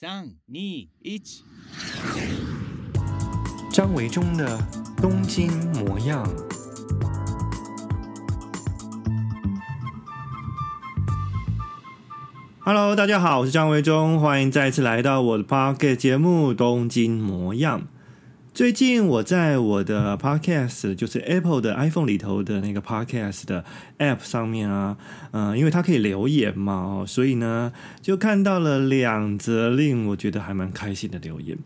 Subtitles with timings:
[0.00, 0.88] 三、二、一，
[3.72, 4.56] 张维中的
[4.96, 6.24] 东京模样。
[12.60, 17.80] Hello，大家好，我是张维中，欢迎再次来到我的 Podcast 节目《东京模样》。
[18.58, 23.64] 最近我在我的 Podcast，就是 Apple 的 iPhone 里头的那个 Podcast 的
[24.00, 24.96] App 上面啊，
[25.30, 31.56] 嗯、因为它可以留言嘛，所以呢，就看到了两则令我觉得还蛮开心的留言。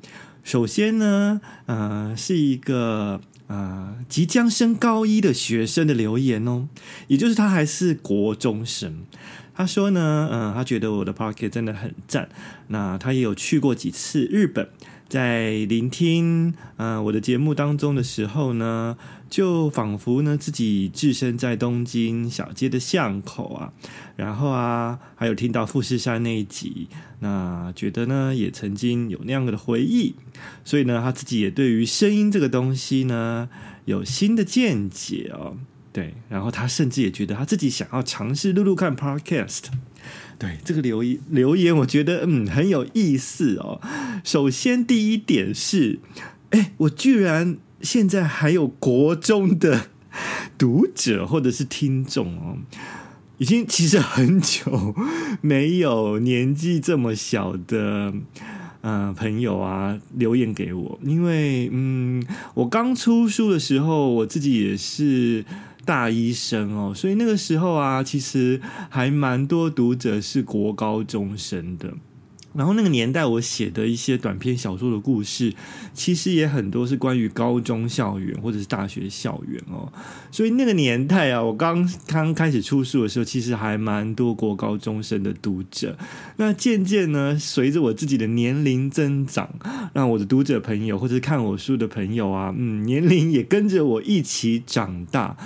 [0.45, 6.69] 首先呢，呃，是一个呃即将升高一的学生的留言哦，
[7.07, 9.07] 也就是他还是国中生。
[9.55, 12.29] 他说呢，嗯、他觉得我的 Podcast 真的很赞，
[12.69, 14.69] 那他也有去过几次日本。
[15.13, 18.97] 在聆听呃我的节目当中的时候呢，
[19.29, 23.75] 就仿佛呢自己置身在东京小街的巷口啊，
[24.17, 26.89] 然后啊还有听到富士山那一集，
[27.21, 30.15] 那觉得呢也曾经有那样的回忆，
[30.65, 33.51] 所以呢他自己也对于声音这个东西呢
[33.85, 35.59] 有新的见解哦，
[35.93, 39.65] 对，然后他甚至也觉得他自己想要尝试录录看 Podcast。
[40.39, 43.81] 对这个留言留言，我觉得嗯很有意思哦。
[44.25, 46.01] 首先第一点是，
[46.51, 49.87] 哎，我居然现在还有国中的
[50.59, 52.59] 读者或者是听众哦，
[53.39, 54.95] 已经其实很久
[55.41, 58.13] 没有年纪这么小的、
[58.81, 65.45] 呃、朋友啊留言给我，因为嗯我刚出书的时候，我自己也是。
[65.85, 71.95] 大一生哦，所以那个时候啊，其实还蛮多读者是国高中生的。
[72.55, 75.55] 然后那个年代，我写的一些短篇小说的故事，
[75.95, 79.91] 其实也很多是关于高中校园或者是大学校园哦。
[80.31, 85.97] 所以那个年代啊，我刚刚开始出书的时候，其实还蛮多国高中生的读者。
[86.37, 89.49] 那渐渐呢，随着我自己的年龄增长，
[89.95, 95.39] 让我的读者朋友或者是看我书的朋友啊，嗯，年龄也跟着我一起长大。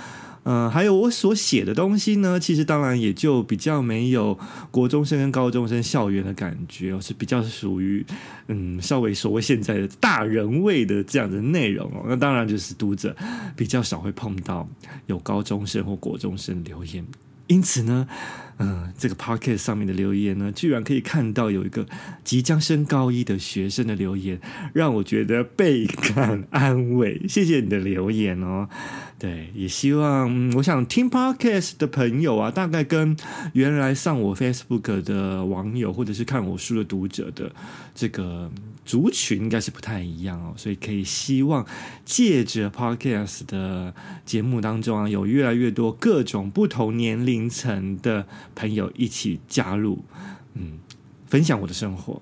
[0.49, 4.39] 嗯、还有我所写的东西呢，其实当然也就比较没有
[4.71, 8.05] 国中生跟高中生校园的感觉，是比较属于
[8.47, 12.05] 嗯稍微所谓现在的大人味的这样的内容哦。
[12.07, 13.13] 那当然就是读者
[13.57, 14.65] 比较少会碰到
[15.07, 17.05] 有高中生或国中生留言，
[17.47, 18.07] 因此呢，
[18.57, 21.85] 嗯、呃，这个 Podcast 上面的留言呢，居然可以看到有一个
[22.23, 24.39] 即将升高一的学生的留言，
[24.73, 27.21] 让我觉得倍感安慰。
[27.27, 28.69] 谢谢你的留言哦。
[29.19, 33.17] 对，也希望，我想听 Podcast 的朋友啊，大概跟
[33.53, 37.51] 原来上我 Facebook 的网友或者是看我书的读者的
[37.95, 38.51] 这个
[38.85, 41.65] 族群应该是不太一样哦，所以可以希望
[42.05, 43.91] 借着 Podcast 的
[44.23, 50.05] 节目当中啊，有越来越多各种不同年龄层的朋友一起加入，
[50.53, 50.77] 嗯，
[51.25, 52.21] 分享我的生活。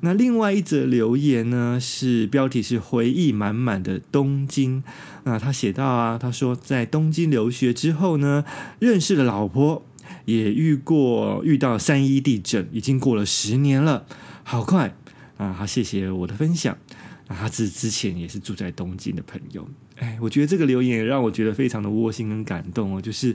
[0.00, 4.82] 那另外一则留言呢，是标题是回忆满满的东京。
[5.24, 8.44] 那他写到啊，他说在东京留学之后呢，
[8.78, 9.84] 认识了老婆，
[10.24, 14.06] 也遇过遇到三一地震，已经过了十年了，
[14.44, 14.94] 好快
[15.36, 15.54] 啊！
[15.58, 16.76] 他谢谢我的分享。
[17.26, 19.68] 啊，他之之前也是住在东京的朋友。
[19.98, 23.00] 哎，我觉得这个留言也让我觉得非常的窝心跟感动哦。
[23.00, 23.34] 就是，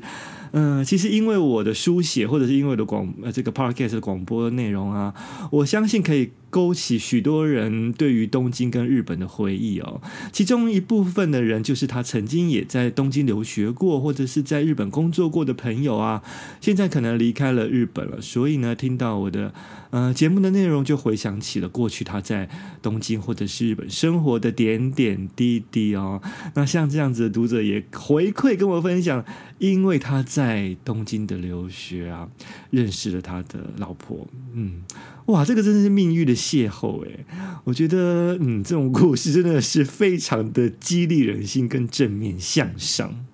[0.52, 5.14] 嗯、其实因为我的书写，或者是因为我的广呃这个 podcast 的广播的内容啊，
[5.52, 10.02] 我相信可以勾起许多人对于东京跟日本的回忆哦。
[10.32, 16.22] 其中一部分的人就是他曾经也在东京留学过，或者是在日本工作过的朋友啊，
[16.62, 19.54] 现在可能离开了日本了，所以呢，听到我的
[19.90, 22.48] 呃节目的内容，就回想起了过去他在
[22.82, 26.22] 东京或者是日本生活的点点滴滴哦。
[26.56, 29.26] 那像这样子的读者也回馈跟我分享，
[29.58, 32.30] 因为他在东京的留学啊，
[32.70, 34.28] 认识了他的老婆。
[34.54, 34.84] 嗯，
[35.26, 37.26] 哇，这个真的是命运的邂逅诶，
[37.64, 43.26] 我觉得，嗯，这种故事真的是非常的激励人心跟正面向上。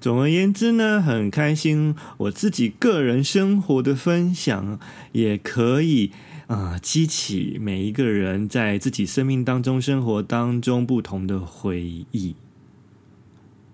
[0.00, 4.80] 总而言之呢，很开心我自己个人生活的分享
[5.12, 6.12] 也可以。
[6.48, 12.34] 啊、激起每一个人在自己生命当中、生活当中不同的回忆。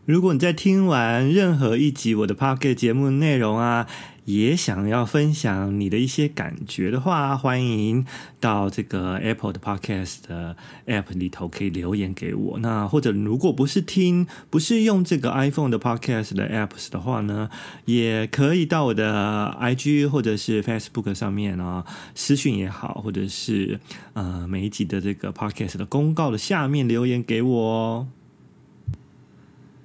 [0.04, 3.86] 如果你在听完任何一集我的 Pocket 节目内容啊，
[4.24, 8.06] 也想要分享你的一些感觉的话，欢迎
[8.40, 10.56] 到这个 Apple 的 Podcast 的
[10.86, 12.58] App 里头可以留言给我。
[12.60, 17.50] 那或者如果不是听，不是用这个 iPhone 的 Podcast 的 Apps 的话呢，
[17.84, 21.84] 也可以到我的 IG 或者是 Facebook 上面啊，
[22.14, 23.78] 私讯也好，或者是
[24.14, 28.08] 呃每一集的这个 Podcast 的公告的下面留言给我哦。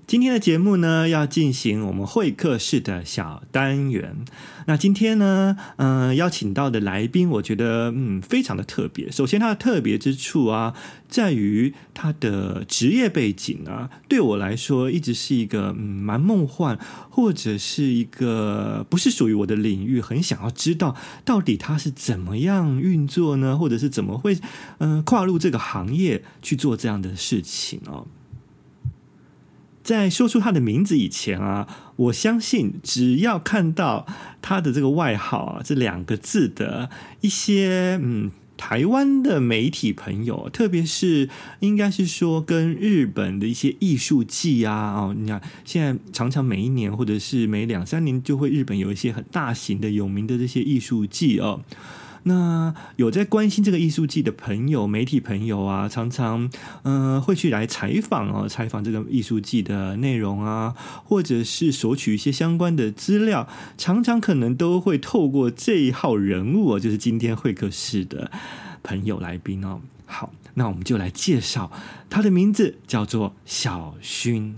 [0.09, 4.25] 今天的节目呢，要进行我们会客室的小单元。
[4.65, 9.11] 那今天呢，嗯、邀请到的来宾，我觉得嗯，非常的特别。
[9.11, 10.73] 首先，他的特别之处啊，
[11.07, 16.79] 在于他的职业背景啊，对我来说一直是一个嗯，蛮梦幻，
[17.11, 23.55] 或者是一个不是属于我的领域，很想要知道到底他是怎么样运作呢？
[23.55, 24.35] 或者是怎么会
[24.79, 28.07] 嗯、跨入这个行业去做这样的事情哦。
[29.89, 34.05] 在说出他的名字以前啊，我相信只要看到
[34.41, 36.91] 他的这个外号啊，这两个字的
[37.21, 41.27] 一些嗯，台湾的媒体朋友，特别是
[41.61, 51.61] 应该是说跟日本的一些艺术季啊，哦，你看现在常常每一年或者是每两三年就会日本有一些很大型的有名的这些艺术季哦。
[52.23, 56.49] 那有在关心这个艺术季的朋友、媒体朋友啊，常常
[56.83, 68.29] 嗯、呃、会去来采访哦，采访这个艺术季的内容啊，或者是索取一些相关的资料，常常可能都会透过这一号人物哦，就是今天会客室的
[68.83, 69.81] 朋友来宾哦。
[70.05, 71.71] 好，那我们就来介绍
[72.09, 74.53] 他的名字，叫做小薰。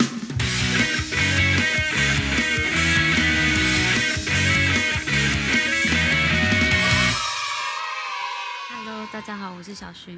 [9.24, 10.16] 大家好，我是小薰。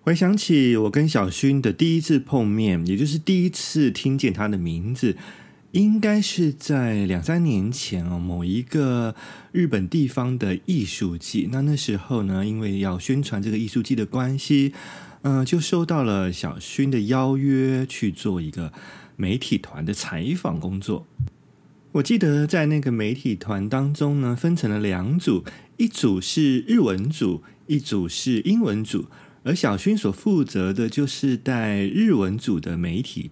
[0.00, 5.18] 回想起我跟小薰的第一次碰面，也就是第一次听见他的名字，
[5.72, 9.14] 应该是在两三年前哦，某一个
[9.52, 11.50] 日本地方的艺术季。
[11.52, 14.72] 那那时候呢，因为要宣传这个艺术季的关系，
[15.20, 18.72] 嗯、就收到了小薰的邀约去做一个
[19.14, 21.06] 媒体团的采访工作。
[21.92, 25.44] 我记得在那个媒体团当中呢，分成了两组，
[25.76, 27.42] 一组是日文组。
[27.68, 29.06] 一组是英文组，
[29.44, 33.30] 而小薰所负责的就是带日文组的媒体，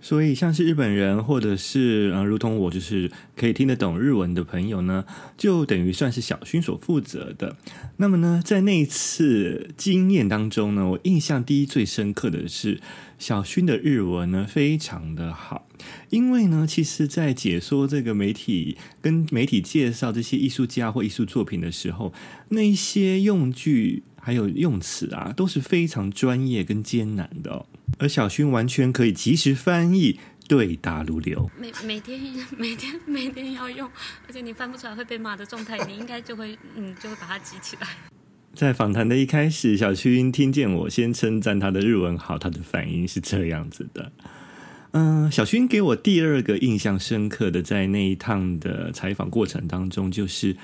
[0.00, 5.04] 所以像是日本人或者是呃，如同我就是可以听得懂日文的朋友呢，
[5.36, 7.56] 就等于算是小薰所负责的。
[7.96, 12.80] 那么呢，在那一次经验当中呢，我印象第一最深刻的是
[13.20, 15.68] 小薰的日文呢非常的好。
[16.10, 22.12] 因为呢，其实，在解说这个媒体跟媒体介绍这些艺术家或艺术作品的时候，
[22.48, 27.64] 那些用句还有用词啊，都是非常专业跟艰难的。
[27.98, 30.18] 而小薰完全可以及时翻译，
[30.48, 31.50] 对答如流。
[31.58, 32.20] 每 每天
[32.58, 33.88] 每天每天要用，
[34.26, 37.86] 而且你翻不出来会被骂的状态，你应该就会嗯，就会把它记起来。
[38.52, 44.10] 在访谈的一开始，小薰听见我先称赞他的日文好，他的反应是这样子的。
[44.90, 50.56] 嗯、小薰给我第二个印象深刻的，在那一趟的采访过程当中，就是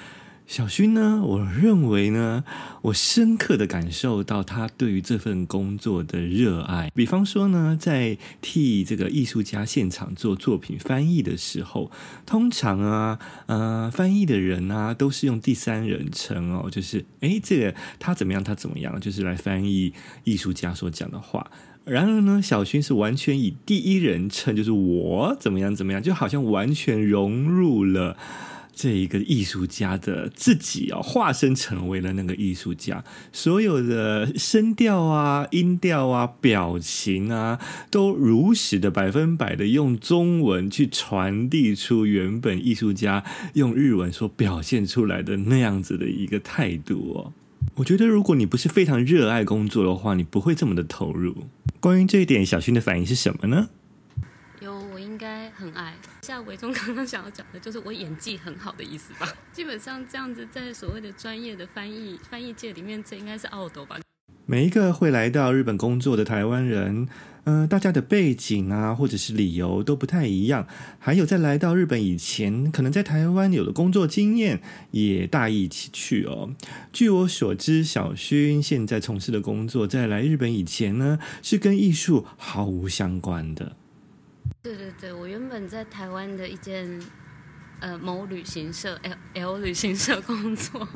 [0.47, 2.45] 小薰呢，我认为呢，
[2.83, 6.91] 我深刻的感受到他对于这份工作的热爱。
[6.95, 11.91] 比方说呢，在替这个艺术家现场做作品翻译的时候，
[12.25, 19.93] 通常啊，呃，翻译的人啊，都是用第三人称哦，就是诶，这个他怎么样，他怎么样，就是来翻译
[20.23, 21.51] 艺术家所讲的话。
[21.85, 28.17] 然而呢，小薰是完全以第一人称，就是我怎么样怎么样，就好像完全融入了
[28.77, 33.03] 这一个艺术家的自己哦，化身成为了那个艺术家，
[33.33, 37.59] 所有的声调啊、音调啊、表情啊，
[37.91, 43.25] 都如实的百分百的用中文去传递出原本艺术家
[43.55, 47.33] 用日文所表现出来的那样子的一个态度哦。
[47.77, 51.35] 我觉得，如果你不是非常热爱工作的话，你不会这么的投入。
[51.81, 53.69] 关于这一点，小薰的反应是什么呢？
[55.17, 55.95] 应该很爱。
[56.21, 59.27] 像维中刚刚想要讲的，就是我演技很好的意思吧。
[59.51, 63.97] 基本上这样子，在所谓的专业的翻译翻译界里面，这应该是奥斗吧。
[64.45, 67.09] 每一个会来到日本工作的台湾人，
[67.45, 70.69] 嗯、大家的背景啊，或者是理由都不太一样。
[70.99, 76.51] 还有在来到日本以前，可能在台湾有的工作经验也大一起去哦。
[76.93, 83.77] 据我所知，小薰现在从事的工作，在来日本以前呢，是跟艺术毫无相关的。
[84.63, 87.01] 对对对，我原本在台湾的一间
[87.81, 90.89] 呃某旅行社 L L 旅行社工作。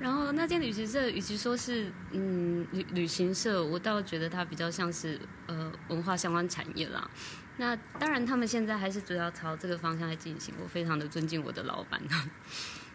[0.00, 7.10] 然后那间旅行社，与其说是嗯旅旅行社，我倒觉得它比较像是呃文化相关产业啦。
[7.56, 10.54] 那当然，他们现在还是主要朝这个方向来进行。
[10.62, 12.00] 我非常的尊敬我的老板。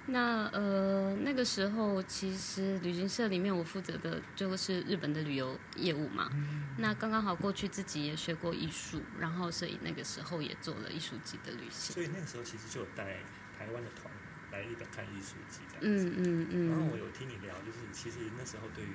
[0.07, 6.29] 那呃那个时候，其实旅行社里面我负责的就是日本的旅游业务嘛。
[6.77, 11.93] 那刚刚好过去自己也学过艺术，然后所以那个时候也做了艺术级的旅行。
[11.93, 13.17] 所以那个时候其实就有带
[13.57, 14.12] 台湾的团。
[14.51, 16.69] 来日本看艺术季这样子，嗯嗯嗯。
[16.69, 18.93] 然后我有听你聊，就是其实那时候对于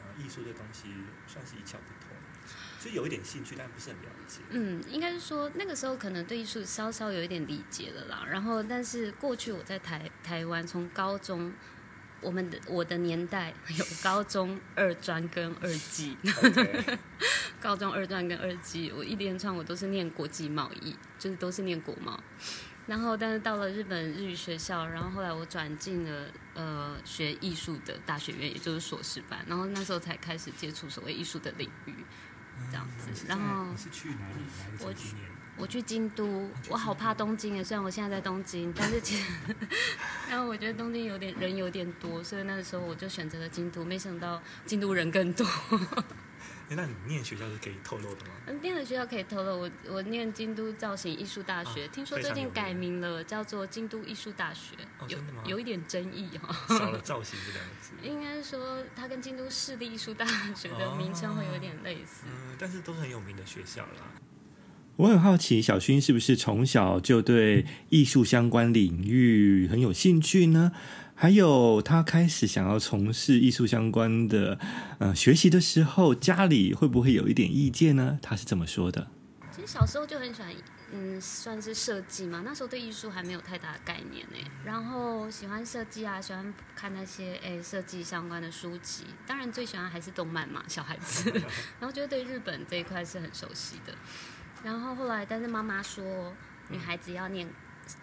[0.00, 0.88] 呃艺术的东西
[1.26, 2.16] 算是一窍不通。
[2.86, 4.40] 就有一点兴趣，但不是很了解。
[4.50, 8.24] 嗯，应该是说那个时候可能对艺术稍稍有一点理解了啦。
[8.30, 11.52] 然后，但是过去我在台台湾，从高中，
[12.20, 16.16] 我们的我的年代有高中二专跟二技
[17.60, 22.22] 高中二专跟二技，我一连串我都是念国际贸易，就是都是念国贸。
[22.86, 29.44] 然后，但是到了日本日语学校，然后后来我转进了呃学艺术的大学院，也就是硕士班。
[29.48, 31.92] 然后那时候才开始接触所谓艺术的领域，
[32.70, 33.26] 这样子。
[33.28, 33.66] 然后
[34.08, 34.16] 你？
[34.84, 35.16] 我去
[35.58, 37.64] 我去京都，我好怕东京啊！
[37.64, 39.32] 虽然我现在在东京，但是其实，
[40.28, 43.84] 然后我觉得东京有点人有点多，所以那个时候我就选择了京都。
[43.84, 45.46] 没想到京都人更多。
[46.68, 48.32] 哎，那你念学校是可以透露的吗？
[48.46, 49.60] 嗯，念的学校可以透露。
[49.60, 54.74] 我我念京都造型艺术大学，啊、听说最近改名了，叫做京都艺术大学。
[54.98, 55.42] 哦，真的吗？
[55.44, 56.76] 有有一点争议哈。
[56.76, 57.92] 少了造型这两个字。
[58.02, 62.26] 应该说，它跟京都市立艺术大学的名称会有点类似。
[62.26, 64.02] 哦、嗯，但是都是很有名的学校啦。
[64.96, 70.72] 我很好奇，小薰是不是从小就对艺术相关领域很有兴趣呢？
[71.14, 74.58] 还有，他开始想要从事艺术相关的
[74.98, 78.18] 呃学习的时候，家里会不会有一点意见呢？
[78.22, 79.08] 他是这么说的。
[79.54, 80.50] 其实小时候就很喜欢，
[80.92, 82.42] 嗯，算是设计嘛。
[82.42, 84.50] 那时候对艺术还没有太大的概念呢。
[84.64, 89.04] 然后喜欢设计啊，喜欢看那些诶设计相关的书籍。
[89.26, 91.30] 当然最喜欢还是动漫嘛，小孩子。
[91.80, 93.94] 然后觉得对日本这一块是很熟悉的。
[94.62, 96.34] 然后后来，但是妈妈说，
[96.68, 97.48] 女孩子要念。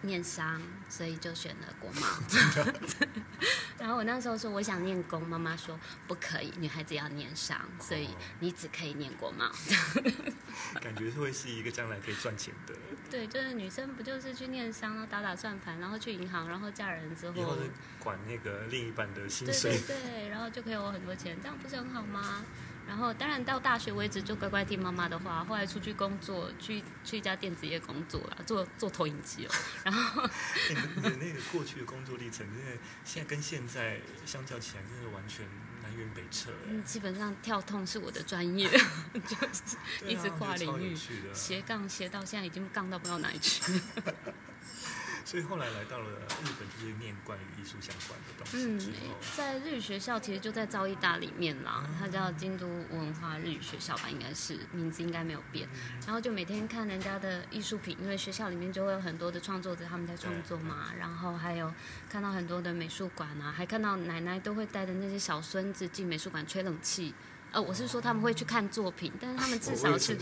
[0.00, 2.06] 念商，所以就选了国贸。
[3.78, 8.08] 然后我那时候说我想念工，妈妈说不可以，女孩子要念商，所以
[8.40, 9.44] 你只可以念国贸。
[10.80, 12.74] 感觉会是一个将来可以赚钱的。
[13.10, 17.54] 对，就是女生不就是去念商，然后打打算盘，然后去银行，然后嫁人之后，以后
[17.98, 19.72] 管那个另一半的薪水。
[19.86, 22.42] 对对对，然后就可以有很多钱，这样不是很好吗？
[22.86, 25.44] 然后，当然到大学为止就乖乖听妈妈的话。
[25.44, 29.50] 后来出去工作，去去一家电子业工作了，做做投影机哦。
[29.84, 30.22] 然后，
[30.68, 35.46] 你的那个过去的工作历程，真的现在跟现在相较起来，真的完全
[35.82, 36.50] 南辕北辙。
[36.68, 38.68] 嗯，基本上跳痛是我的专业，
[39.26, 40.96] 就是一直跨领域，
[41.32, 43.62] 斜杠斜到现在已经杠到不知道哪里去。
[45.24, 46.06] 所以后来来到了
[46.42, 48.92] 日本，就是念关于艺术相关的东西。
[49.00, 55.68] 嗯，在日语学校其实就在造艺大里面啦，它叫京都文化日语学校吧，应该是名字应该没有变。
[56.06, 60.92] 然后就每天看人家的艺术品，因为学校里面就会有很多的创作者他们在创作嘛。
[60.98, 61.72] 然后还有
[62.08, 67.14] 看到很多的美术馆啊，还看到奶奶都会带着那些小孙子进美术馆吹冷气。
[67.54, 70.16] 呃，我是说他们会去看作品，但是他们至少是，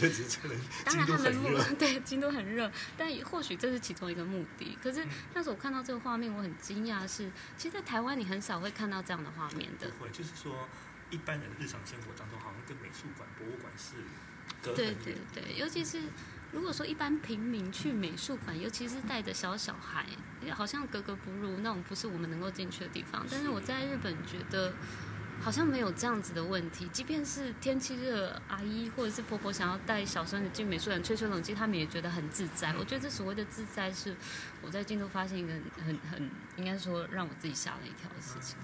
[0.85, 1.49] 当然他们目
[1.79, 4.77] 对京都很热，但或许这是其中一个目的。
[4.83, 9.89] 可是那时候我看到这个画面，我很惊讶，是其实，在台湾你很少会看到这样的画面的。
[9.99, 10.69] 不会，就是说
[11.09, 13.95] 一般人日常生活当中，好像跟美术馆、博物馆是
[14.61, 16.03] 隔对对对，尤其是
[16.53, 20.05] 如果说一般平民去美术馆，尤其是带着小小孩，
[20.51, 23.27] 好像格格不入，那种不是我们能够进去的地方。
[23.31, 24.75] 但是我在日本觉得。
[25.43, 32.73] 好像没有这样子的问题，即便是天气热，阿姨或者是婆婆想要带小孙子进美术馆吹吹冷气，他们也觉得很自在。
[32.79, 34.15] 我觉得这所谓的自在，是
[34.63, 35.53] 我在京都发现一个
[35.85, 38.57] 很很应该说让我自己吓了一跳的事情。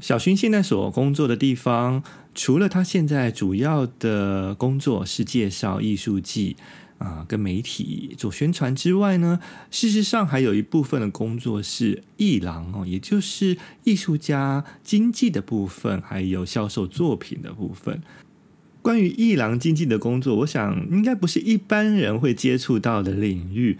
[0.00, 2.02] 小薰现在所工作的地方，
[2.34, 6.56] 除了他现在主要的工作是介绍艺术季。
[7.02, 9.40] 啊，跟媒体做宣传之外呢，
[9.70, 18.00] 事实上还有一部分的工作是艺廊哦，也就是艺术家经济的部分，还有销售作品的部分。
[18.80, 23.78] 关于艺廊经济的工作，我想应该不是一般人会接触到的领域。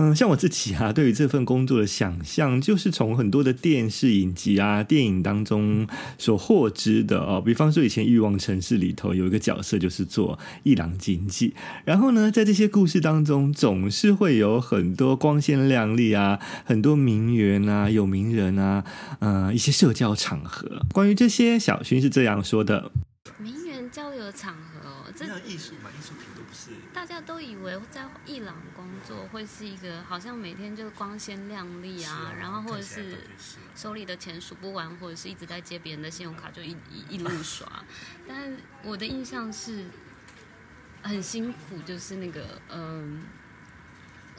[0.00, 7.42] 嗯，像我自己啊，对于这份工作的想象，就是从很多的电视影集啊、电影当中所获知的哦。
[7.44, 11.52] 比方说，以前《欲望城市》里头有一个角色，就是做一郎经济。
[11.84, 18.82] 然后呢，在这些故事当中，总是会有很多光鲜亮丽啊，很多名媛啊、有名人啊，
[19.18, 20.80] 呃，一些社交场合。
[20.94, 22.90] 关于这些，小薰是这样说的：
[23.38, 26.14] 名媛交流场合哦，这样艺术嘛，艺术
[26.70, 26.76] 是。
[26.92, 33.18] 大家都以为在伊朗工作会是一个好像每天就光鲜亮丽啊，啊，然后或者是
[33.76, 37.66] 手里的钱数不完，或者是一直在接别人的信用卡就一一一路刷。
[38.28, 39.86] 但我的印象是
[41.02, 43.22] 很辛苦，就是那个嗯，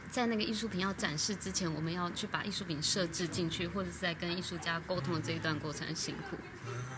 [0.10, 6.38] 在那个艺术品要展示之前，我们要去把艺术品设置进去，或者是在跟艺术家沟通的这一段过程很辛苦。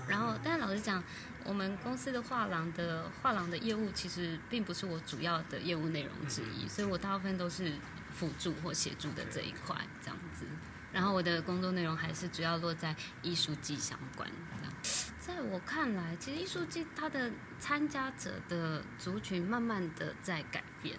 [0.08, 1.04] 然后，但是老实讲。
[1.46, 7.74] 我们公司的画廊的画廊的业务其实并不是我主要的业务内容之一，所以我大部分都是
[8.14, 10.46] 辅助或协助的这一块这样子。
[10.92, 14.74] 然后我的工作内容还是主要落在艺术季相关这样。
[15.20, 20.98] 在我看来，其实艺术季它的参加者的族群慢慢的在改变。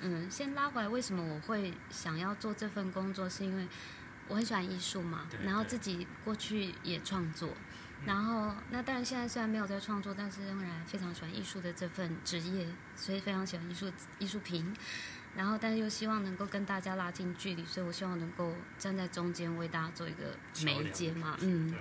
[0.00, 3.28] 嗯，先拉回来，为什么我会想要做这份工作？
[3.28, 3.68] 是因为
[4.26, 7.50] 我很喜欢艺术嘛，然后自己过去也创作，
[8.06, 14.74] 然后那当然现在虽然没有在创作，但是仍然非常喜欢艺术的这份职业，所以非常喜欢艺术艺术品。
[15.36, 21.74] 然后，但是又希望能够跟大家拉近距离，所以我希望能够站在中间为大家做一个媒介嘛，嗯。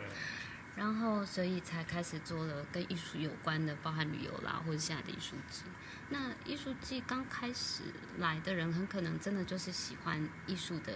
[0.75, 5.63] 然后，所以才开始做了跟艺术有关的，包含旅游啦，或者现在的艺术季。
[6.09, 7.83] 那艺术季刚开始
[8.19, 10.93] 来的人，很可能真的就是喜欢艺术的，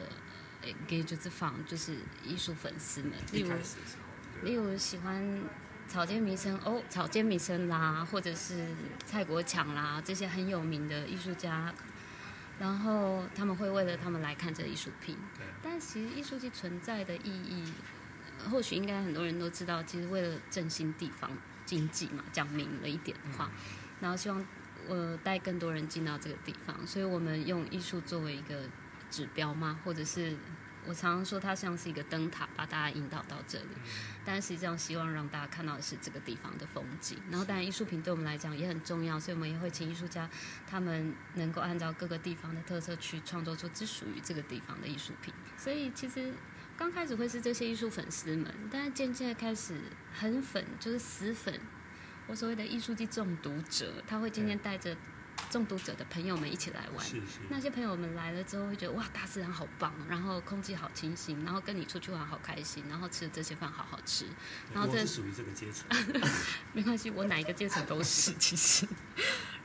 [0.62, 3.14] 诶，给就是放，就是艺术粉丝们。
[3.32, 3.52] 例如，
[4.44, 5.44] 例如喜欢
[5.88, 8.68] 草间弥生哦，草间弥生啦，或者是
[9.06, 11.74] 蔡国强啦，这些很有名的艺术家。
[12.60, 15.18] 然后他们会为了他们来看这艺术品。
[15.64, 17.72] 但其实艺术季存在的意义。
[18.50, 21.30] 或许应该很多人都知道，其实为了振兴地方
[21.64, 23.52] 经济嘛，讲明了一点的话，
[24.00, 24.44] 然后希望
[24.88, 28.64] 我带更多人进到这个地方，所以我们用艺术作为一个
[29.12, 30.36] 指标嘛，或者是
[30.88, 33.68] 我常常说它像是一个灯塔，把大家引导到这里。
[34.26, 37.18] 但实际上希望让大家看到的是这个地方的风景。
[37.30, 40.30] 然后当然艺术品对我们来讲也很重要，所以我们也会请艺术家，
[40.68, 45.34] 他们能够按照各个地方的特色去创作出只属于这个地方的艺术品。
[45.58, 46.34] 所以其实。
[46.78, 49.80] 刚开始会是这些艺术粉丝们，但是渐渐的开始
[50.12, 51.60] 很粉，就是死粉。
[52.26, 54.98] 我所谓的艺术季中毒者，他会渐渐带着
[55.50, 57.06] 中毒者的朋友们一起来玩。
[57.06, 57.40] 是是。
[57.50, 64.26] 那些朋友们来了之后，会觉得哇，大自然好棒，然后空气好清新，然后跟你出去玩好开心，然后吃的这些饭好好吃。
[64.74, 65.88] 然后这是属于这个阶层。
[66.74, 68.88] 没关系，我哪一个阶层都是其实。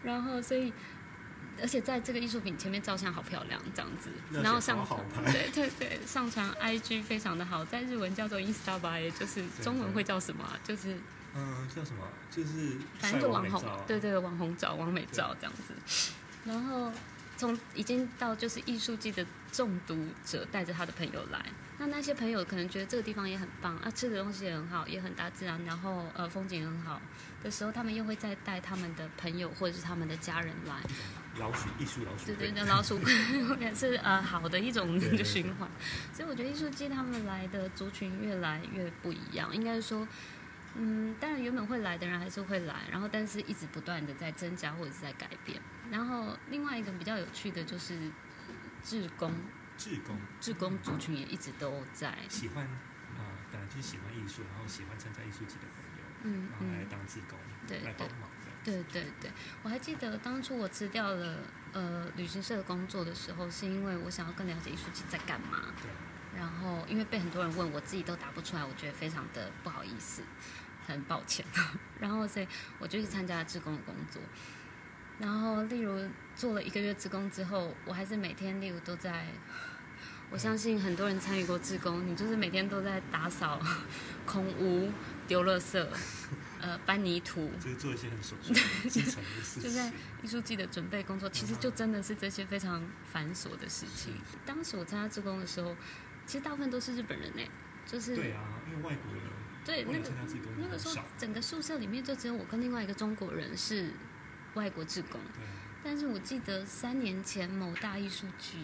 [0.02, 0.72] 然后所以。
[1.58, 5.00] 而且在这个艺术品前面照相好漂亮，这样子，然后上传，
[5.32, 10.46] 对对对，上传 IG 非常的好，在日文叫做 Instagram，就是中文会叫什么？
[10.62, 10.98] 就是
[11.36, 12.02] 嗯，叫什么？
[12.30, 15.74] 就是反正就网红，对对，网红照、网美照这样子。
[16.44, 16.90] 然后
[17.36, 21.44] 从已经到就是艺术季的中毒者带着他的朋友来，
[21.78, 27.00] 那那些朋友可能觉得这个地方也很棒啊，吃的东西也很好，也很大自然，然后呃风景很好
[27.42, 30.74] 的时候，他们又会再带他们的朋友或者是他们的家人来。
[31.38, 32.98] 老鼠，艺术老鼠，对对，那老鼠
[33.60, 35.68] 也 是呃好的一种那个循环，
[36.14, 40.08] 所以我觉得艺术季他们来的族群越来越不一样，应该是说，
[40.78, 45.60] 嗯，当然原本会来的人还是会来，然后但是一直不断的在增加或者是在改变，
[45.90, 48.10] 然后另外一个比较有趣的就是
[48.82, 49.32] 志工，
[49.78, 58.28] 志工，志工族群也一直都在喜欢啊，本来就是喜欢艺术，然后喜欢参加艺术节的朋友，嗯，然后来当志工，对，来帮忙。
[58.64, 59.30] 对对对，
[59.62, 61.38] 我还记得当初我辞掉了
[61.72, 65.72] 呃旅行社的工作的时候，是因为我想要更了解艺术节在干嘛。
[66.36, 70.22] 然后因为被很多人问，我自己都答不出来，我觉得非常的不好意思，
[70.86, 71.44] 很抱歉。
[72.00, 72.46] 然后所以
[72.78, 74.20] 我就去参加了志工的工作。
[75.18, 79.26] 然后例如做了一个月志工之后，我还是每天例如都在。
[80.28, 83.60] 我相信很多人参与过志工，你就是每天都在打扫
[84.26, 84.90] 空屋、
[85.28, 85.86] 丢垃圾。
[86.58, 89.62] 呃，搬泥土， 就是做一些很琐碎的基层的事情。
[89.70, 94.14] 就在艺术季的准备工作，其实就真的是这些非常繁琐的事情。
[94.44, 95.76] 当时我参加志工的时候，
[96.26, 97.42] 其实大部分都是日本人呢，
[97.86, 99.22] 就是对啊，因为外国人
[99.66, 100.10] 对那个
[100.58, 103.90] 那个时候，整个宿舍里面就只有我跟另外一个中国人是
[104.54, 105.20] 外国志工。
[105.34, 105.42] 对。
[105.82, 108.58] 但是我记得三年前某大艺术剧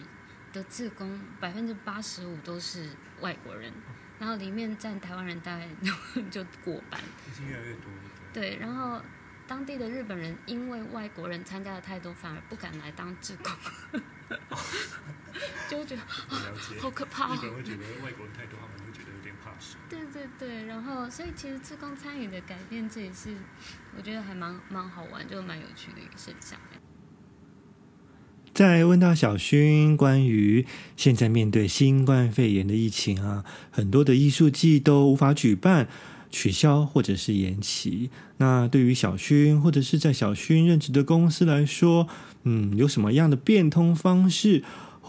[0.51, 2.89] 的志工，百分之八十五都是
[3.21, 3.71] 外国人。
[4.19, 5.67] 然后里面占台湾人大概
[6.31, 7.99] 就过半，已经越来越多了。
[8.31, 9.01] 对，然后
[9.45, 13.51] 当地的日本人因为外国人参加的太多，反而不敢来当志工，
[15.69, 16.01] 就会觉得
[16.79, 17.35] 好可怕。
[17.35, 18.77] 日本会觉得外国人太多，他们
[19.89, 23.35] 对对对，然后所以其实自工参与的改变，这也是
[23.97, 26.59] 我觉得还蛮蛮好玩，就蛮有趣的一个现象。
[28.53, 35.87] 在问到小薰关于现在面对新冠肺炎的疫情啊，很多的艺术季都无法举办、
[36.29, 38.11] 取消或者是延期。
[38.37, 42.07] 那对于小薰或者是在小薰任职的公司来说，
[42.43, 44.63] 嗯，有什么样的变通方式，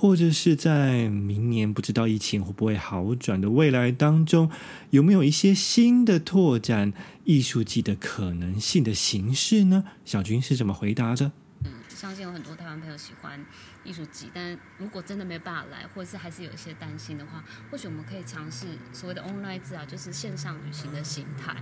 [0.05, 4.51] 或者是在明年不知道疫情会不会好转的未来当中，
[4.91, 6.93] 有没有一些新的拓展
[7.25, 9.83] 艺术季的可能性的形式呢？
[10.05, 11.33] 小军是怎么回答的？
[11.65, 13.43] 嗯相信有很多台湾朋友喜欢
[13.83, 21.57] 艺术季，但如果真的没办法来，或者是还是有一些担心的话，或许我们可以尝试所谓的 online 制啊，就是线上旅行的形态。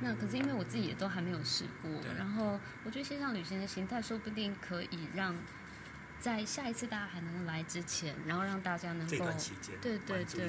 [0.00, 5.32] 那可是因为我自己也都还没有试过，然后我觉得线上旅行的形态说不定可以让
[6.20, 9.24] 在下一次大家还能来之前，然后让大家能够
[9.80, 10.48] 对对对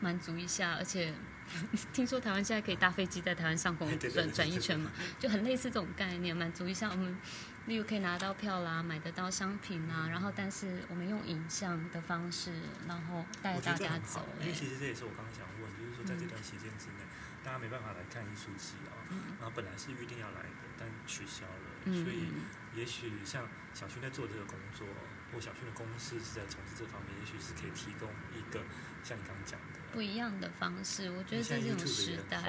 [0.00, 1.12] 满足一下，而且
[1.92, 7.16] 听说台湾现在可以搭飞机在台湾上空 转转一圈嘛，就很类似这种概念，满足一下我们，
[7.66, 12.52] 例如可以拿到票啦，买得到商品啦，然后但是我们用影像的方式，
[12.88, 14.26] 然后带大家走。
[14.40, 22.28] 因为其实这也是我刚刚想问，就是说在这段时间之内，嗯、大家没办法来看艺术季啊，嗯、然后本来是预定要来的，但取消了，嗯、所以
[22.74, 24.86] 也许像小薰在做这个工作。
[25.32, 28.60] 或小薰的公司是在从事这方面，也许是可以提供一个
[29.02, 31.10] 像你刚刚讲的不一样的方式。
[31.10, 32.42] 我觉得这种时代啊，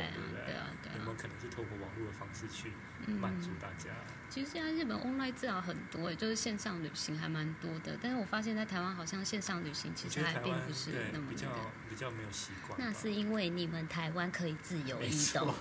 [0.46, 2.72] 对啊，对啊，有没有可能是透过网络的方式去
[3.20, 3.90] 满足大家？
[3.90, 7.98] 嗯、其实现在日本 online 治疗很多，也就是线上旅行还蛮多的。
[8.02, 12.80] 但是我发现，在台湾好像线上旅行其实还并不是那么、那个、比较比较没有习惯。
[12.80, 15.54] 那是因为你们台湾可以自由移动。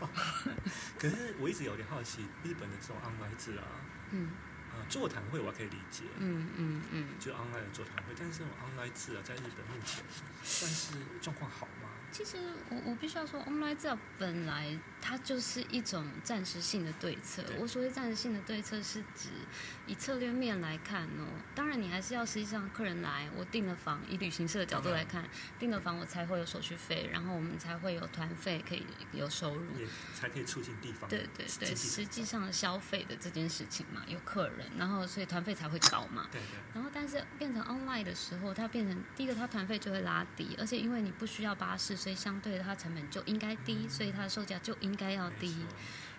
[0.98, 3.62] 可是我一直有点好奇，日本的这种 online 治疗，
[4.11, 4.28] 嗯。
[4.88, 10.02] 座谈会我可以理解，嗯嗯嗯，就 online 的座谈会，但是这种 online 字啊，在日本目前
[10.42, 11.90] 算是状况好吗？
[12.12, 12.36] 其实
[12.68, 17.42] 我我必须要说，online 治疗本来它就是一种暂时性的对策。
[17.42, 19.28] 对我所谓暂时性的对策，是指
[19.86, 21.26] 以策略面来看哦。
[21.54, 25.24] 当然，你还是要实际上客人来，我订了房，以旅行社的角度来看，
[25.58, 36.26] 订了房我才会有手续费，然后我们才会有团费可以有收入，也才可以促进地方对对对，实际上消费的这件事情嘛，有客人，然后所以团费才会高嘛。
[36.32, 36.58] 对对。
[36.74, 41.99] 然后，但是变成 online 的时候，它变成第一个，它团费就会拉低，而且因为你不需要巴士。
[42.00, 45.66] 所以相对的，它成本就应该低，所以它的售价就应该要低。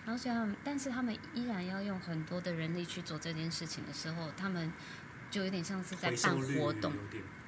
[0.06, 4.72] 然后所以他们，但是他们依然要用很多的人力去做这件事情的时候，他们
[5.28, 6.92] 就有点像是在办活动。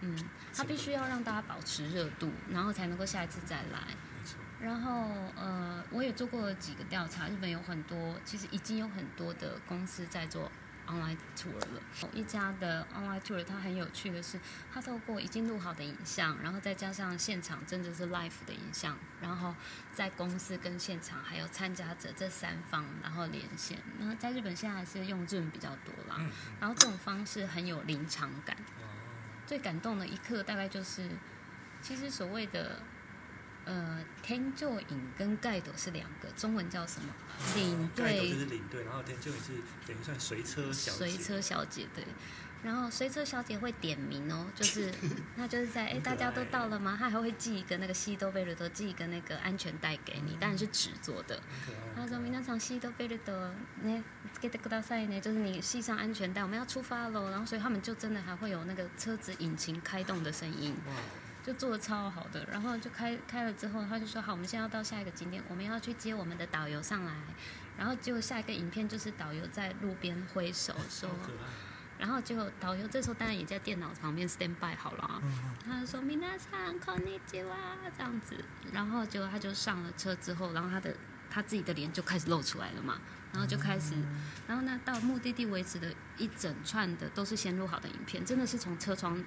[0.00, 0.18] 嗯，
[0.52, 3.96] 他必须要让大家保持热度，然后才能够下一次再来。
[4.60, 10.50] 然后呃，我也做过几个调查，日本有很多，其实已经有很多的公司在做。
[10.86, 14.38] Online tour 了，某一家的 online tour，它很有趣的是，
[14.72, 19.54] 它透过已经录好的影像，然后再加上现场真的是 live 的影像，然后
[19.92, 23.78] 在公司跟现场还有参加者这三方，然后连线。
[23.98, 26.20] 那在日本现在还是用 Zoom 比较多啦，
[26.60, 28.56] 然后这种方式很有临场感。
[29.46, 31.08] 最感动的一刻大概就是，
[31.80, 32.80] 其实所谓的。
[33.65, 37.13] 呃，添乗员跟ガイド是两个，中文叫什么？
[37.55, 38.05] 领队。
[38.05, 39.53] ガイド就是领队，然后添乗员是
[39.85, 40.97] 等于算随车小姐。
[40.97, 42.03] 随车小姐对，
[42.63, 44.91] 然后随车小姐会点名哦，就是
[45.35, 46.95] 那就是在哎大家都到了吗？
[46.97, 51.39] 她还会寄一个那个シートベルト，寄一个那个安全带给你，当然是纸做的。
[51.95, 53.51] 他说：“皆さんシートベルト
[53.83, 54.01] ね
[54.33, 60.75] つけてくださいね，就是你系上安全带，我们要出发喽。”然后所以他们就真的还会有那个车子引擎开动的声音。
[61.43, 67.13] 就做的超好的，然后就开开了之后，他就说好，我们现在要到下一个景点，我们要去接我们的导游上来，
[67.77, 71.09] 然后结果下一个影片就是导游在路边挥手说，
[71.97, 75.21] 然后结果导游这时候当然也在电脑旁边 stand by 好了，
[75.65, 77.55] 他就说皆さんこんにちは
[77.97, 78.35] 这样子，
[78.71, 80.95] 然后结果他就上了车之后，然后他的
[81.29, 82.99] 他自己的脸就开始露出来了嘛，
[83.31, 83.95] 然后就开始，
[84.47, 89.21] 然后呢到目的地为止的一整串的都是先录好的影片，真的是从车窗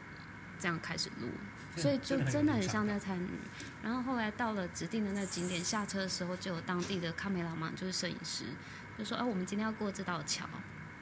[0.59, 1.29] 这样开始录。
[1.75, 3.29] 所以就真的很像在参与，
[3.83, 8.45] 然后后来到了指定的那个景点，下车的时候就有当地的卡梅拉嘛，就是摄影师，
[8.97, 10.49] 就说：“哎，我们今天要过这道桥，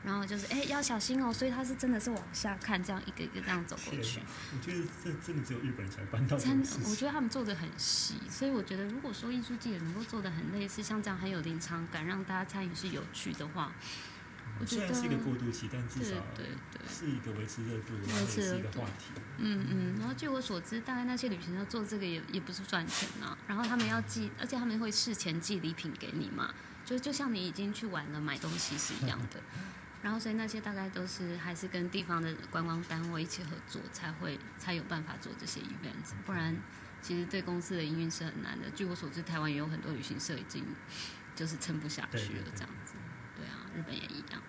[0.04, 4.20] 然后就是哎要小心哦。”所以他是真的是往下看，这样一个一个这样走过去。
[4.52, 6.38] 我觉得这真的只有日本人才办到。
[6.38, 13.72] 真的，我觉得他们做的很细，所以我觉得如果说艺术季也能够做的很类似，像这样很有临场感，让大家参与是有趣的话。
[14.66, 19.12] 虽然是一个过渡期，但至少对对对是一个维持热度，维持一个话题。
[19.38, 20.00] 嗯嗯。
[20.00, 23.38] 然后据我所知，大概那些旅行社做这个也也不是赚钱啊。
[23.48, 26.54] 然后他们要寄，而且他们会事前寄礼品给你嘛，
[26.86, 29.42] 就就像你已经去玩了买东西是一样的。
[30.02, 36.14] 然后所以那些大概都是还是跟地方的观光单位一起合作，才会才有办法做这些 event。
[36.26, 36.56] 不然
[37.02, 38.70] 其实对公司的营运是很难的。
[38.76, 40.64] 据我所知，台湾也有很多旅行社已经
[41.36, 42.94] 就是撑不下去了，这样子。
[43.76, 44.42] 日本也一样。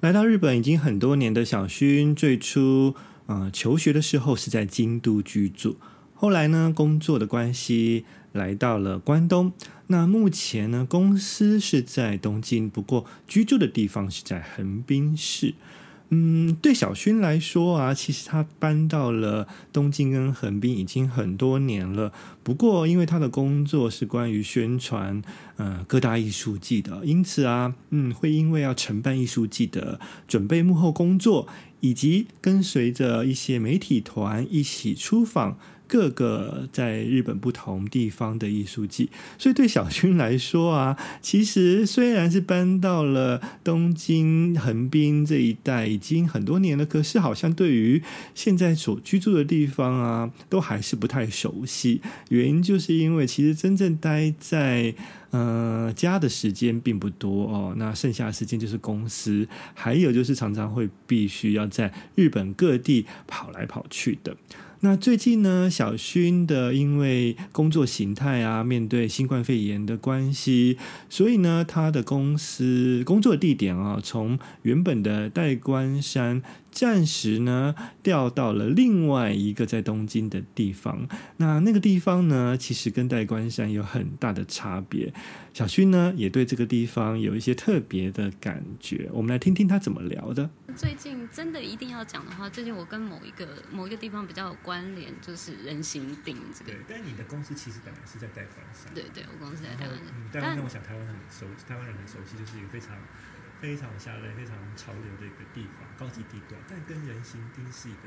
[0.00, 2.94] 来到日本已经很多年的小薰，最初
[3.26, 5.76] 呃求学的时候是在京都居住，
[6.14, 9.52] 后来呢工作的关系来到了关东。
[9.86, 15.54] 那目前呢公司是在东京，不过居住的地方是在横滨市。
[16.10, 22.12] 嗯，对小薰来说啊，其实他搬到了东京跟横滨已经很多年了。
[22.42, 25.20] 不过，因为他的工作是关于宣传
[25.56, 31.48] 呃各大艺术季的，因此啊，嗯，会因为要承办艺术季的准备幕后工作，
[31.80, 39.10] 以及跟随着一些媒体团一起出访各个在日本不同地方的艺术季。
[39.38, 48.02] 所以对小薰来说啊，其实虽然是搬到了东京横滨这一带已经很多年了，可是好像对于
[48.34, 52.00] 现在所居住的地方啊，都还是不太熟悉。
[52.28, 54.94] 原因就是因为其实真正待在
[55.30, 64.36] 呃家的时间并不多哦，那剩下的时间就是公司，还有就是常常会必须要在日本各地跑来跑去的。
[64.84, 70.76] 那最近呢，小薰的因为工作形态啊，面对新冠肺炎的关系，
[71.08, 76.42] 所以呢，他的公司工作地点啊，从原本的代官山。
[76.74, 81.06] 暂时呢调到了另外一个在东京的地方，
[81.36, 85.14] 那那个地方呢，其实跟代官山有很大的差别。
[85.54, 90.50] 小薰呢也对这个地方有一些特别的感觉，我们来听听他怎么聊的。
[90.74, 96.72] 最近真的一定要讲的话，最近我跟某一个某一个地方比较有关联，就是人形町这个。
[96.72, 98.92] 对，但你的公司其实本来是在代官山。
[98.92, 99.96] 对对，我公司在台湾。
[99.96, 102.96] 嗯，代官山我想台湾很熟，台湾人很熟悉，就是一个非常。
[103.64, 108.00] 非常下来，非常潮流的一个地方，高级地段，但跟人行町是一个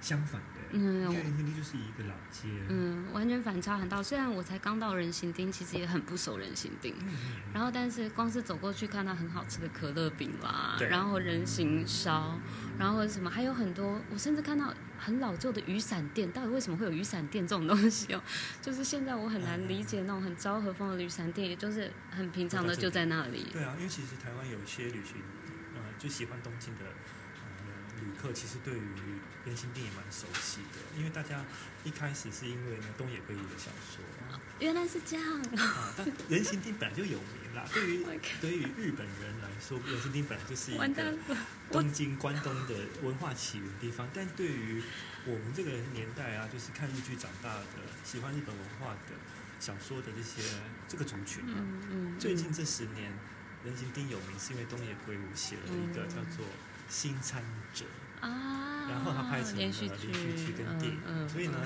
[0.00, 0.60] 相反的。
[0.72, 2.48] 嗯，人行町就是一个老街。
[2.68, 4.02] 嗯，完全反差很大。
[4.02, 6.92] 虽然我才刚到人行町，其实也很不熟人行町。
[7.00, 7.14] 嗯，
[7.54, 12.36] 然后，但是光是走过去看到很好吃的可乐饼啦，然后人形烧，
[12.76, 14.74] 然后什么还有很多，我甚至看到。
[14.98, 18.22] 很老旧的雨伞店，到底为什么会有雨伞店这种东西哦？
[18.60, 23.46] 就是现在我很难理解那种很昭和风的雨伞店，也就是很平常的就在那里。
[23.52, 25.22] 对啊，因为其实台湾有一些旅行，
[25.74, 28.82] 呃，就喜欢东京的呃旅客，其实对于
[29.44, 31.44] 人行町也蛮熟悉的，因为大家
[31.84, 34.04] 一开始是因为呢东野圭吾的小说。
[34.58, 35.94] 原来是这样啊！
[35.96, 37.64] 但人形町本来就有名啦。
[37.72, 38.04] 对于
[38.40, 41.14] 对于日本人来说，人形町本来就是一个
[41.70, 44.08] 东京关东的文化起源地方。
[44.12, 44.82] 但对于
[45.24, 47.66] 我们这个年代啊，就是看日剧长大的、
[48.04, 49.14] 喜欢日本文化的
[49.60, 50.42] 小说的这些
[50.88, 53.12] 这个族群啊，嗯嗯、最近这十年，
[53.64, 56.44] 人形町有名是因为东野圭吾写了一个叫做
[56.88, 57.84] 《新参者》
[58.20, 61.58] 啊，然后他拍成了连续剧跟电影，嗯嗯、所以呢。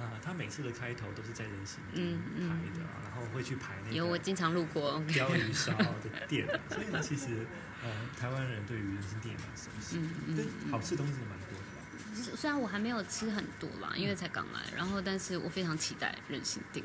[0.00, 3.94] 啊，他每次的开头都是在人行町拍的，嗯嗯、然后会去排那个。
[3.94, 7.46] 有我经常路过 鲷鱼烧的店，所以呢，其实
[7.84, 12.34] 呃，台湾人对于人行店也蛮熟悉，嗯嗯，对，好吃的东西也蛮多的吧。
[12.34, 16.82] 虽然我还没有吃很多啦，因为才刚来，然后但是我非常期待人行町。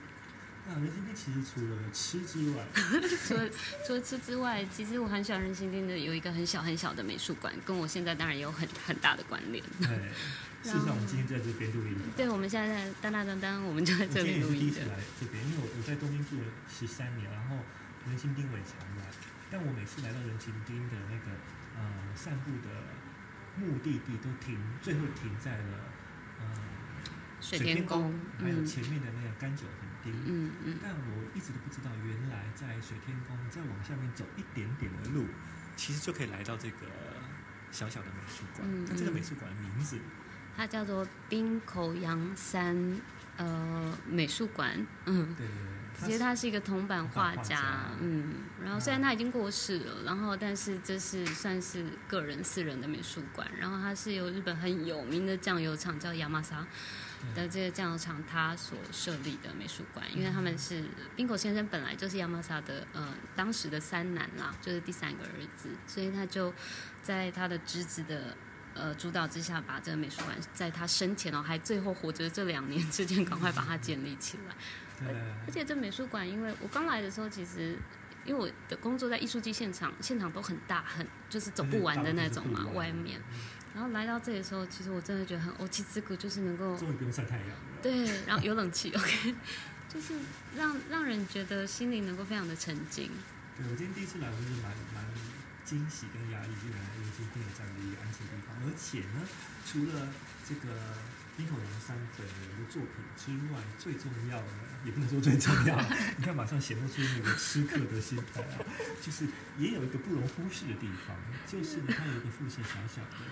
[0.67, 2.65] 那人行町其实除了吃之外，
[3.27, 3.49] 除了
[3.85, 9.63] 除了吃之外，其实我很喜欢人行町的有一个很小很小的美术馆，跟我现在当然也有很 很大的关联。
[9.79, 9.89] 对。
[10.65, 11.93] 事实上，我们今天在这边录音。
[12.17, 14.49] 对，我们现在在当当当当，我们就在这里录音。
[14.49, 17.57] 我今天也是第一次来这边，因为我我在东京住了十三年，然后
[18.09, 19.05] 人行町我也常来，
[19.51, 21.37] 但我每次来到人行町的那个
[21.77, 21.85] 呃
[22.17, 22.81] 散步的
[23.61, 25.85] 目的地，都停最后停在了
[26.41, 26.45] 呃
[27.39, 30.13] 水天宫，还有前面的那个甘久横町。
[30.25, 30.51] 嗯嗯。
[30.63, 35.25] 嗯，但我一直都不知道，原来在水天宫再往下面走一点点的路，
[35.75, 36.85] 其实就可以来到这个
[37.71, 38.65] 小小的美术馆。
[38.71, 38.85] 嗯。
[38.87, 39.99] 那这个美术馆的名字？
[40.57, 43.01] 它叫做冰口洋山
[43.35, 45.45] 呃美术馆，嗯，对，
[46.01, 56.65] 其实他是一个铜版画家，嗯，然后虽然他已经过世了，然后但是这是算是个人私人的美术馆，然后它是由日本很有名的酱油厂叫亚麻沙
[57.33, 60.83] 的这个酱油厂他所设立的美术馆，因为他们是
[61.15, 66.53] 冰口先生本来就是亚麻沙的呃当时的三男啦，就是第三个儿子，所以他就
[67.01, 68.35] 在他的侄子的。
[68.77, 74.55] 呃，主导之下，把这个美术馆在他生前哦，还最后活着这两年之间，赶快把它建立起来。
[74.99, 75.15] 对。
[75.47, 77.79] 而且这美术馆，因为我刚来的时候，其实
[78.25, 83.21] 因为我的工作在艺术季现场，现场都很大，很就是走不完的那种嘛，外面。
[83.75, 87.47] 然后来到这里的时候，其实我真的觉得很欧气之谷，就是能够终于不用晒太阳。
[87.83, 89.35] 对，然后有冷气，OK，
[89.93, 90.13] 就是
[90.55, 93.11] 让让人觉得心灵能够非常的沉静。
[93.57, 95.05] 对，我今天第一次来，我就是蛮蛮。
[95.65, 99.25] 惊喜跟压力，居然人行町有这样的一个安静地方，而且呢，
[99.65, 100.13] 除了
[100.47, 100.69] 这个
[101.35, 104.47] 冰口洋三本人的作品之外，最重要的
[104.85, 105.73] 也不能说最重要，
[106.17, 108.61] 你看马上显露出那个吃客的心态啊，
[109.01, 109.25] 就是
[109.57, 111.17] 也有一个不容忽视的地方，
[111.49, 113.25] 就是呢，它有一个附近小小的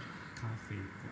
[0.43, 1.07] 咖啡馆。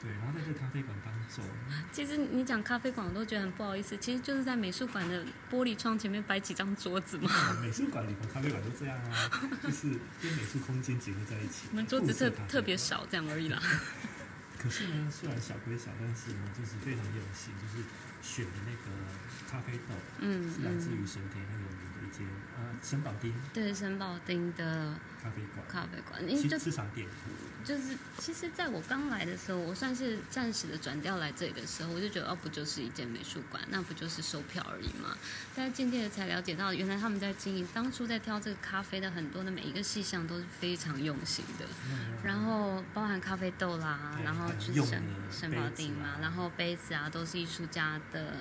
[0.00, 1.44] 对，然后在这个咖啡馆当中，
[1.92, 3.94] 其实你讲咖啡馆，我都觉得很不好意思。
[3.98, 7.28] 其实就是在美术馆的玻璃窗前面摆几张桌子嘛。
[7.60, 9.12] 美术馆里头咖啡馆都这样啊，
[9.62, 9.88] 就是
[10.22, 11.68] 跟美术空间结合在一起。
[11.72, 13.60] 我们桌子特特别少，这样而已啦。
[14.56, 17.84] 可是呢，虽然小归小，但是呢，就是非常用心，就是
[18.22, 18.88] 选的那个
[19.50, 27.06] 咖啡豆，嗯，是来自于神田很有名的一间啊，神保町，对，神保町的咖啡馆，咖啡馆，因为就市场店。
[27.64, 35.16] 就是，其实在我刚来的时候，我算是暂时的转调来这里的时候，我就觉得哦，不就是一间美术馆，那不就是售票而已嘛。
[35.54, 41.66] 但是渐渐的才了解到，原来他们在经营，当初在挑这个咖啡的很多的每一个细项都是非常用心的。
[42.24, 48.36] 然后包含咖啡豆啦，然后就是神神保町嘛，然后杯子啊都是艺术家的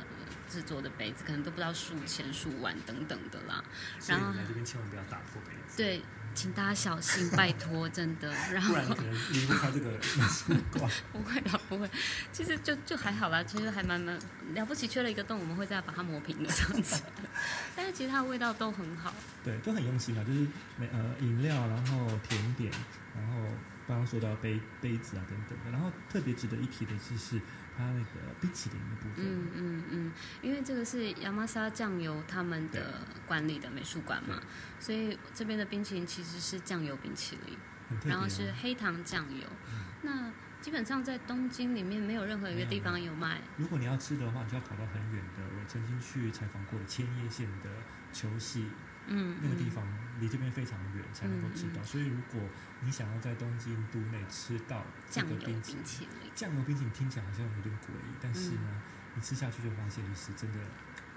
[0.49, 3.63] 制作的杯子，可能都不知道数千数万等等的啦。
[4.07, 5.77] 然后来这边千万不要打破杯子。
[5.77, 6.01] 对。
[6.33, 8.33] 请大家小心，拜托，真的。
[8.53, 10.89] 然后不然可能离不开这个美术馆。
[11.11, 11.89] 不会的，不会。
[12.31, 14.17] 其实就就还好啦，其实还蛮蛮
[14.53, 14.87] 了不起。
[14.87, 17.01] 缺了一个洞，我们会再把它磨平的这样子。
[17.75, 19.13] 但是其实它的味道都很好。
[19.43, 22.71] 对，都很用心啊，就是美呃饮料，然后甜点，
[23.15, 23.47] 然后
[23.87, 25.71] 刚刚说到杯杯子啊等等的。
[25.71, 27.39] 然后特别值得一提的就是。
[27.79, 30.11] 它那个冰淇淋的部分，嗯嗯嗯，
[30.41, 34.37] 因为这个是亚麻沙酱油他们的管理的美术馆嘛，
[34.81, 37.57] 所以这边的冰淇淋其实是酱油冰淇淋，
[38.05, 39.47] 然后是黑糖酱油。
[39.71, 43.39] 嗯、那基本上在东京里面没有任何一个地方有卖。
[43.55, 47.69] 如果你要吃的话，你就要跑到很远的，我曾经去采访过的千叶县的
[48.11, 48.67] 球系。
[49.09, 49.83] 嗯，那个地方
[50.19, 51.81] 离这边非常远，才能够吃到。
[51.81, 52.47] 嗯嗯、所以，如果
[52.81, 55.75] 你想要在东京都内吃到这个冰淇
[56.21, 58.81] 淋，酱油冰淇淋听起来好像有点诡异，但是呢，嗯、
[59.15, 60.59] 你吃下去就发现是真的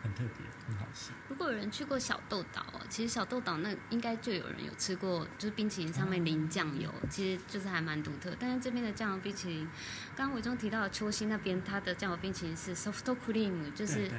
[0.03, 1.13] 很特别，很好吃。
[1.29, 8.35] 如果有人去过小豆岛，其实小豆岛那应该就有人有吃过，就是冰淇淋上面淋酱油，嗯、其实就是还蛮独特。
[8.39, 9.69] 但是这边的酱油冰淇淋，
[10.17, 14.11] 刚刚伟忠提到的秋溪那边，它的酱油冰淇淋是 soft cream，就是。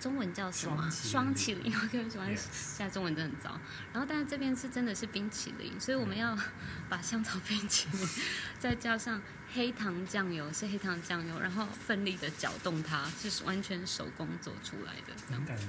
[0.00, 0.90] 中文叫什么？
[0.90, 2.26] 双淇淋，我个人喜欢。
[2.34, 3.50] 现在中文真的很糟。
[3.92, 6.36] 然后，但是这边是真的是冰淇淋，所以我们要
[6.88, 8.08] 把香草冰淇淋
[8.58, 9.20] 再加上
[9.52, 15.14] 黑糖酱油，是黑糖酱油，然后奋力的搅动它，是完全手工做出来的。
[15.36, 15.68] 很感人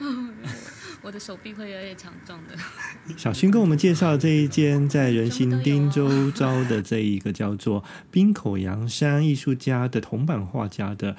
[1.02, 2.54] 我的手臂会越来越强壮的。
[3.16, 11.16] 小薰跟我们介绍这一间在人行町周遭的这一个叫做冰口洋山艺术家的铜版画家的。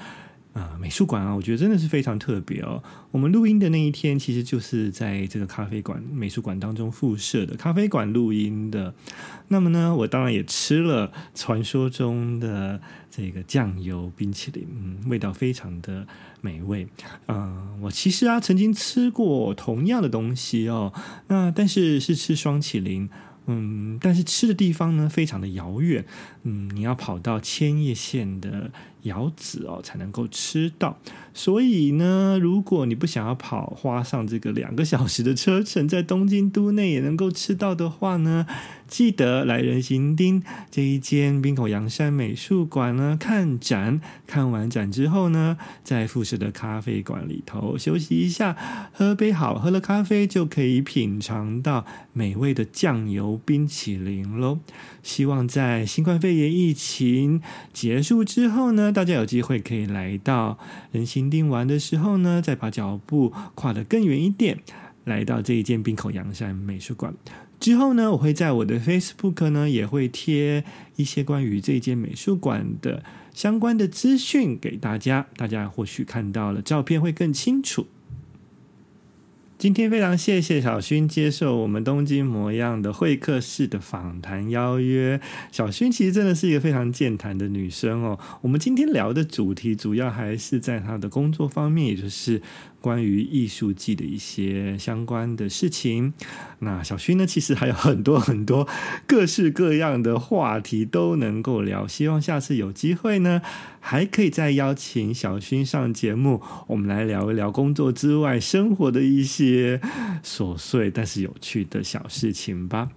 [0.54, 2.84] 啊、美术馆啊，我觉得真的是非常特别哦。
[3.12, 8.94] 我们录音的那一天，其实就是在这个咖啡馆、美术馆当中附设的咖啡馆录音的。
[9.48, 16.06] 那么呢，我当然也吃了传说中的这个酱油冰淇淋，嗯，味道非常的
[16.42, 16.88] 美味。
[17.28, 20.92] 嗯、我其实啊曾经吃过同样的东西哦，
[21.28, 23.10] 那但是是吃双淇淋。
[23.48, 26.06] 嗯，但是吃的地方呢，非常的遥远。
[26.44, 28.72] 嗯，你要跑到千叶县的
[29.04, 30.98] 遥子哦，才能够吃到。
[31.34, 38.46] 所以呢，如果你不想要跑，花上这个两个小时的车程，在东京都内也能够吃到的话呢，
[38.88, 44.02] 记得来人行町这一间滨口洋山美术馆呢看展。
[44.28, 48.58] 看完展之后呢，在富士的咖啡馆里头休息一下，
[48.92, 54.60] 喝杯好喝的咖啡，就可以品尝到美味的酱油冰淇淋喽。
[55.04, 57.42] 希望在新冠肺炎疫情
[57.74, 60.60] 结束之后呢，大家有机会可以来到
[60.92, 64.60] 人行町玩的时候呢，再把脚步跨得更远一点，
[65.06, 67.14] 来到这一间滨口洋山美术馆。
[67.60, 70.64] 之后呢，我会在我的 Facebook 呢也会贴
[70.96, 77.88] 一些关于这间美术馆的相关的资讯给大家，大家或许看到了照片会更清楚。
[79.62, 85.22] 今天非常谢谢小薰接受我们东京模样的会客室的访谈邀约。
[85.52, 88.18] 小薰其实真的是一个非常健谈的女生哦。
[88.42, 92.42] 我们今天聊的主题主要还是在她的工作方面，也就是。
[92.82, 96.14] 关于艺术季的一些相关的事情，
[96.60, 98.68] 那小薰呢，其实还有很多很多
[99.08, 101.88] 各式各样的话题都能够聊。
[101.88, 103.42] 希望下次有机会呢，
[103.80, 109.80] 还可以再邀请小薰上节目，我们来聊一聊工作之外生活的一些
[110.24, 112.90] 琐碎但是有趣的小事情吧。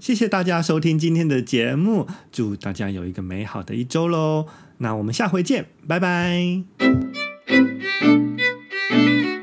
[0.00, 4.46] 谢谢大家收听今天的节目，祝大家有一个美好的一周喽！
[4.78, 6.64] 那我们下回见，拜拜。
[8.90, 9.39] Música